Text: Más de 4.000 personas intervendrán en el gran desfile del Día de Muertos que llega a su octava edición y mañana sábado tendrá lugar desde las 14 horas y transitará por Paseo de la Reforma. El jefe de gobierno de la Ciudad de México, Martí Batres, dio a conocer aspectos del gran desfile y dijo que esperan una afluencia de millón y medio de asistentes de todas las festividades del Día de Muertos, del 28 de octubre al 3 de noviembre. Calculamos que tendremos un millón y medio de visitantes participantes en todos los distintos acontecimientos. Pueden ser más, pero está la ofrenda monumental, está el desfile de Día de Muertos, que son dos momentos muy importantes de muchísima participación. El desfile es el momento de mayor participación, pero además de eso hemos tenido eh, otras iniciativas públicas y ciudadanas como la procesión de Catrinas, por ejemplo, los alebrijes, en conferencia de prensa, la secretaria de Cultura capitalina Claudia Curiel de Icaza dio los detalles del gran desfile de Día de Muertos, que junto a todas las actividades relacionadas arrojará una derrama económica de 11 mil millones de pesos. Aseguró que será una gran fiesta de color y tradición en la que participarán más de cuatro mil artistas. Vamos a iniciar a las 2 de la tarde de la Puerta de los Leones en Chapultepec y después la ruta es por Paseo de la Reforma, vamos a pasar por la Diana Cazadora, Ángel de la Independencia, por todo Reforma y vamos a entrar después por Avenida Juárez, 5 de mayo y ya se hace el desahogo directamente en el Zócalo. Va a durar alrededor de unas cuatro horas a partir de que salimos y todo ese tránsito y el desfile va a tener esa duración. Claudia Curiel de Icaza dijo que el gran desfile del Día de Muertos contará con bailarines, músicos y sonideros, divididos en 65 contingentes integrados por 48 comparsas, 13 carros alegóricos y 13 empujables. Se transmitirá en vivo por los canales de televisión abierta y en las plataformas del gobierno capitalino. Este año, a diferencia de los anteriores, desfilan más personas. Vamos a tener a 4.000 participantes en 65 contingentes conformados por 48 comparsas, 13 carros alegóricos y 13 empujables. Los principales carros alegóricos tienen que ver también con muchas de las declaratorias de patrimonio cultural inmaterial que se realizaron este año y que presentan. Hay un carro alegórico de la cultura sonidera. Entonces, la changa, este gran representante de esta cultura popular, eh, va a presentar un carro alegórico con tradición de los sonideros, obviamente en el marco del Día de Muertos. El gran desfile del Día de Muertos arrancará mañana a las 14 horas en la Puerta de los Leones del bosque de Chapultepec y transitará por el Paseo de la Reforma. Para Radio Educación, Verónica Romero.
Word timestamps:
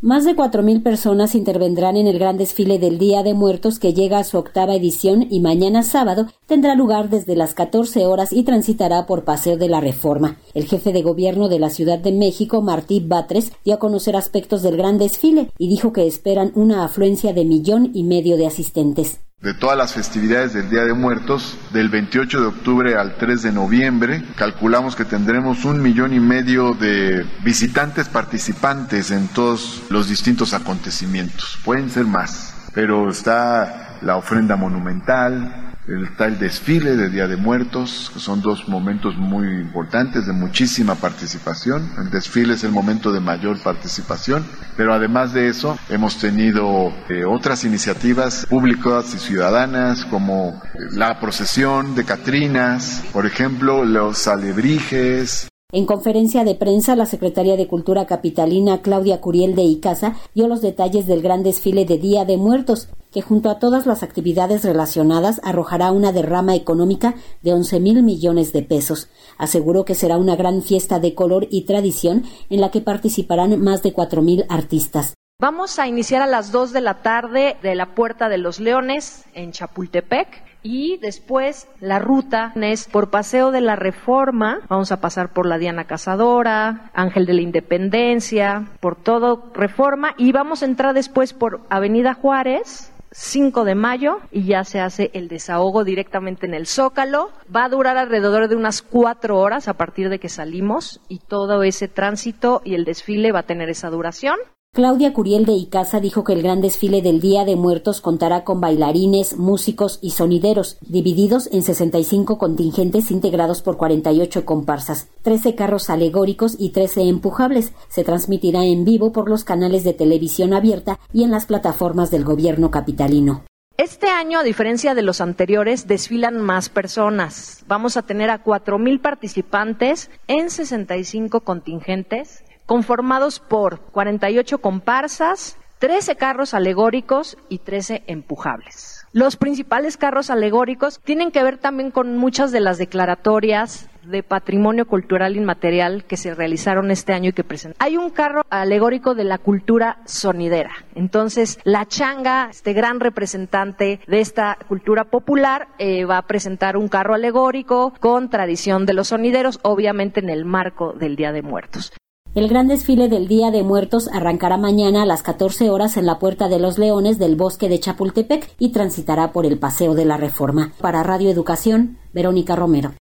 Más 0.00 0.24
de 0.24 0.36
4.000 0.36 0.84
personas 0.84 1.34
intervendrán 1.34 1.96
en 1.96 2.06
el 2.06 2.20
gran 2.20 2.36
desfile 2.36 2.78
del 2.78 2.98
Día 2.98 3.24
de 3.24 3.34
Muertos 3.34 3.80
que 3.80 3.94
llega 3.94 4.20
a 4.20 4.24
su 4.24 4.38
octava 4.38 4.76
edición 4.76 5.26
y 5.28 5.40
mañana 5.40 5.82
sábado 5.82 6.28
tendrá 6.46 6.76
lugar 6.76 7.10
desde 7.10 7.34
las 7.34 7.52
14 7.52 8.06
horas 8.06 8.32
y 8.32 8.44
transitará 8.44 9.06
por 9.06 9.24
Paseo 9.24 9.56
de 9.56 9.68
la 9.68 9.80
Reforma. 9.80 10.38
El 10.54 10.66
jefe 10.66 10.92
de 10.92 11.02
gobierno 11.02 11.48
de 11.48 11.58
la 11.58 11.70
Ciudad 11.70 11.98
de 11.98 12.12
México, 12.12 12.62
Martí 12.62 13.00
Batres, 13.00 13.50
dio 13.64 13.74
a 13.74 13.78
conocer 13.80 14.14
aspectos 14.14 14.62
del 14.62 14.76
gran 14.76 14.98
desfile 14.98 15.50
y 15.58 15.68
dijo 15.68 15.92
que 15.92 16.06
esperan 16.06 16.52
una 16.54 16.84
afluencia 16.84 17.32
de 17.32 17.44
millón 17.44 17.90
y 17.92 18.04
medio 18.04 18.36
de 18.36 18.46
asistentes 18.46 19.18
de 19.40 19.54
todas 19.54 19.78
las 19.78 19.94
festividades 19.94 20.52
del 20.52 20.68
Día 20.68 20.82
de 20.82 20.94
Muertos, 20.94 21.56
del 21.72 21.88
28 21.88 22.40
de 22.40 22.46
octubre 22.46 22.96
al 22.96 23.16
3 23.16 23.42
de 23.42 23.52
noviembre. 23.52 24.24
Calculamos 24.34 24.96
que 24.96 25.04
tendremos 25.04 25.64
un 25.64 25.80
millón 25.80 26.12
y 26.12 26.18
medio 26.18 26.74
de 26.74 27.24
visitantes 27.44 28.08
participantes 28.08 29.12
en 29.12 29.28
todos 29.28 29.82
los 29.90 30.08
distintos 30.08 30.54
acontecimientos. 30.54 31.58
Pueden 31.64 31.88
ser 31.88 32.04
más, 32.04 32.68
pero 32.74 33.08
está 33.10 33.98
la 34.02 34.16
ofrenda 34.16 34.56
monumental, 34.56 35.67
está 35.88 36.26
el 36.26 36.38
desfile 36.38 36.96
de 36.96 37.08
Día 37.08 37.26
de 37.26 37.36
Muertos, 37.36 38.10
que 38.12 38.20
son 38.20 38.42
dos 38.42 38.68
momentos 38.68 39.16
muy 39.16 39.46
importantes 39.46 40.26
de 40.26 40.32
muchísima 40.32 40.94
participación. 40.96 41.90
El 41.98 42.10
desfile 42.10 42.54
es 42.54 42.64
el 42.64 42.72
momento 42.72 43.10
de 43.10 43.20
mayor 43.20 43.58
participación, 43.62 44.44
pero 44.76 44.92
además 44.92 45.32
de 45.32 45.48
eso 45.48 45.78
hemos 45.88 46.18
tenido 46.18 46.92
eh, 47.08 47.24
otras 47.24 47.64
iniciativas 47.64 48.46
públicas 48.46 49.14
y 49.14 49.18
ciudadanas 49.18 50.04
como 50.04 50.60
la 50.92 51.18
procesión 51.20 51.94
de 51.94 52.04
Catrinas, 52.04 53.04
por 53.12 53.26
ejemplo, 53.26 53.84
los 53.84 54.28
alebrijes, 54.28 55.47
en 55.70 55.84
conferencia 55.84 56.44
de 56.44 56.54
prensa, 56.54 56.96
la 56.96 57.04
secretaria 57.04 57.54
de 57.54 57.66
Cultura 57.66 58.06
capitalina 58.06 58.80
Claudia 58.80 59.20
Curiel 59.20 59.54
de 59.54 59.64
Icaza 59.64 60.16
dio 60.34 60.48
los 60.48 60.62
detalles 60.62 61.06
del 61.06 61.20
gran 61.20 61.42
desfile 61.42 61.84
de 61.84 61.98
Día 61.98 62.24
de 62.24 62.38
Muertos, 62.38 62.88
que 63.12 63.20
junto 63.20 63.50
a 63.50 63.58
todas 63.58 63.84
las 63.84 64.02
actividades 64.02 64.64
relacionadas 64.64 65.42
arrojará 65.44 65.92
una 65.92 66.10
derrama 66.10 66.54
económica 66.54 67.16
de 67.42 67.52
11 67.52 67.80
mil 67.80 68.02
millones 68.02 68.54
de 68.54 68.62
pesos. 68.62 69.08
Aseguró 69.36 69.84
que 69.84 69.94
será 69.94 70.16
una 70.16 70.36
gran 70.36 70.62
fiesta 70.62 71.00
de 71.00 71.14
color 71.14 71.46
y 71.50 71.66
tradición 71.66 72.24
en 72.48 72.62
la 72.62 72.70
que 72.70 72.80
participarán 72.80 73.62
más 73.62 73.82
de 73.82 73.92
cuatro 73.92 74.22
mil 74.22 74.46
artistas. 74.48 75.18
Vamos 75.40 75.78
a 75.78 75.86
iniciar 75.86 76.20
a 76.20 76.26
las 76.26 76.50
2 76.50 76.72
de 76.72 76.80
la 76.80 76.94
tarde 76.94 77.58
de 77.62 77.76
la 77.76 77.94
Puerta 77.94 78.28
de 78.28 78.38
los 78.38 78.58
Leones 78.58 79.24
en 79.34 79.52
Chapultepec 79.52 80.26
y 80.64 80.96
después 80.96 81.68
la 81.78 82.00
ruta 82.00 82.52
es 82.56 82.88
por 82.88 83.10
Paseo 83.10 83.52
de 83.52 83.60
la 83.60 83.76
Reforma, 83.76 84.58
vamos 84.68 84.90
a 84.90 85.00
pasar 85.00 85.32
por 85.32 85.46
la 85.46 85.58
Diana 85.58 85.84
Cazadora, 85.84 86.90
Ángel 86.92 87.24
de 87.24 87.34
la 87.34 87.42
Independencia, 87.42 88.66
por 88.80 88.96
todo 88.96 89.52
Reforma 89.54 90.12
y 90.16 90.32
vamos 90.32 90.64
a 90.64 90.66
entrar 90.66 90.92
después 90.92 91.34
por 91.34 91.60
Avenida 91.70 92.14
Juárez, 92.14 92.92
5 93.12 93.62
de 93.62 93.76
mayo 93.76 94.18
y 94.32 94.42
ya 94.42 94.64
se 94.64 94.80
hace 94.80 95.12
el 95.14 95.28
desahogo 95.28 95.84
directamente 95.84 96.46
en 96.46 96.54
el 96.54 96.66
Zócalo. 96.66 97.30
Va 97.54 97.66
a 97.66 97.68
durar 97.68 97.96
alrededor 97.96 98.48
de 98.48 98.56
unas 98.56 98.82
cuatro 98.82 99.38
horas 99.38 99.68
a 99.68 99.74
partir 99.74 100.08
de 100.08 100.18
que 100.18 100.30
salimos 100.30 101.00
y 101.06 101.20
todo 101.20 101.62
ese 101.62 101.86
tránsito 101.86 102.60
y 102.64 102.74
el 102.74 102.84
desfile 102.84 103.30
va 103.30 103.38
a 103.38 103.46
tener 103.46 103.70
esa 103.70 103.88
duración. 103.88 104.36
Claudia 104.74 105.12
Curiel 105.12 105.44
de 105.44 105.54
Icaza 105.54 105.98
dijo 105.98 106.22
que 106.22 106.34
el 106.34 106.42
gran 106.42 106.60
desfile 106.60 107.02
del 107.02 107.20
Día 107.20 107.44
de 107.44 107.56
Muertos 107.56 108.00
contará 108.00 108.44
con 108.44 108.60
bailarines, 108.60 109.36
músicos 109.36 109.98
y 110.02 110.10
sonideros, 110.10 110.78
divididos 110.82 111.48
en 111.50 111.62
65 111.62 112.38
contingentes 112.38 113.10
integrados 113.10 113.60
por 113.60 113.76
48 113.76 114.44
comparsas, 114.44 115.08
13 115.22 115.56
carros 115.56 115.90
alegóricos 115.90 116.54
y 116.58 116.70
13 116.70 117.08
empujables. 117.08 117.72
Se 117.88 118.04
transmitirá 118.04 118.64
en 118.64 118.84
vivo 118.84 119.10
por 119.10 119.28
los 119.28 119.42
canales 119.42 119.82
de 119.82 119.94
televisión 119.94 120.52
abierta 120.52 121.00
y 121.12 121.24
en 121.24 121.32
las 121.32 121.46
plataformas 121.46 122.12
del 122.12 122.24
gobierno 122.24 122.70
capitalino. 122.70 123.44
Este 123.78 124.08
año, 124.08 124.38
a 124.38 124.44
diferencia 124.44 124.94
de 124.94 125.02
los 125.02 125.20
anteriores, 125.20 125.88
desfilan 125.88 126.40
más 126.40 126.68
personas. 126.68 127.64
Vamos 127.68 127.96
a 127.96 128.02
tener 128.02 128.28
a 128.28 128.44
4.000 128.44 129.00
participantes 129.00 130.10
en 130.26 130.50
65 130.50 131.40
contingentes 131.40 132.44
conformados 132.68 133.40
por 133.40 133.80
48 133.80 134.58
comparsas, 134.58 135.56
13 135.78 136.16
carros 136.16 136.52
alegóricos 136.52 137.38
y 137.48 137.60
13 137.60 138.02
empujables. 138.06 139.06
Los 139.12 139.36
principales 139.36 139.96
carros 139.96 140.28
alegóricos 140.28 141.00
tienen 141.02 141.30
que 141.30 141.42
ver 141.42 141.56
también 141.56 141.90
con 141.90 142.18
muchas 142.18 142.52
de 142.52 142.60
las 142.60 142.76
declaratorias 142.76 143.88
de 144.02 144.22
patrimonio 144.22 144.86
cultural 144.86 145.34
inmaterial 145.36 146.04
que 146.04 146.18
se 146.18 146.34
realizaron 146.34 146.90
este 146.90 147.14
año 147.14 147.30
y 147.30 147.32
que 147.32 147.42
presentan. 147.42 147.76
Hay 147.78 147.96
un 147.96 148.10
carro 148.10 148.42
alegórico 148.50 149.14
de 149.14 149.24
la 149.24 149.38
cultura 149.38 150.00
sonidera. 150.04 150.72
Entonces, 150.94 151.58
la 151.64 151.86
changa, 151.86 152.48
este 152.50 152.74
gran 152.74 153.00
representante 153.00 154.00
de 154.06 154.20
esta 154.20 154.58
cultura 154.68 155.04
popular, 155.04 155.68
eh, 155.78 156.04
va 156.04 156.18
a 156.18 156.26
presentar 156.26 156.76
un 156.76 156.88
carro 156.88 157.14
alegórico 157.14 157.94
con 157.98 158.28
tradición 158.28 158.84
de 158.84 158.92
los 158.92 159.08
sonideros, 159.08 159.58
obviamente 159.62 160.20
en 160.20 160.28
el 160.28 160.44
marco 160.44 160.92
del 160.92 161.16
Día 161.16 161.32
de 161.32 161.40
Muertos. 161.40 161.92
El 162.34 162.48
gran 162.48 162.68
desfile 162.68 163.08
del 163.08 163.26
Día 163.26 163.50
de 163.50 163.62
Muertos 163.62 164.08
arrancará 164.12 164.58
mañana 164.58 165.02
a 165.02 165.06
las 165.06 165.22
14 165.22 165.70
horas 165.70 165.96
en 165.96 166.06
la 166.06 166.18
Puerta 166.18 166.48
de 166.48 166.58
los 166.58 166.78
Leones 166.78 167.18
del 167.18 167.36
bosque 167.36 167.68
de 167.68 167.80
Chapultepec 167.80 168.50
y 168.58 168.68
transitará 168.68 169.32
por 169.32 169.46
el 169.46 169.58
Paseo 169.58 169.94
de 169.94 170.04
la 170.04 170.18
Reforma. 170.18 170.72
Para 170.80 171.02
Radio 171.02 171.30
Educación, 171.30 171.96
Verónica 172.12 172.54
Romero. 172.54 172.98